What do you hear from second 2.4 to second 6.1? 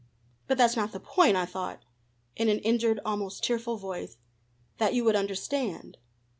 an injured, almost tearful voice "that you would understand."